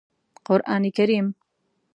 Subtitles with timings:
[0.45, 1.27] قرآن کریم